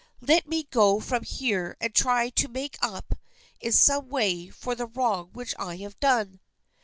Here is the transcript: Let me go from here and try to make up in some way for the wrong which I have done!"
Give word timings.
Let 0.21 0.47
me 0.47 0.63
go 0.63 0.99
from 0.99 1.21
here 1.21 1.77
and 1.79 1.93
try 1.93 2.29
to 2.31 2.47
make 2.47 2.75
up 2.81 3.13
in 3.59 3.71
some 3.71 4.09
way 4.09 4.49
for 4.49 4.73
the 4.73 4.87
wrong 4.87 5.29
which 5.33 5.53
I 5.59 5.75
have 5.75 5.99
done!" 5.99 6.39